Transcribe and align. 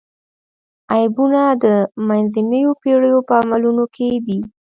عیبونه 0.93 1.41
د 1.63 1.65
منځنیو 2.07 2.71
پېړیو 2.81 3.19
په 3.27 3.33
عملونو 3.41 3.85
کې 3.95 4.07
دي. 4.25 4.39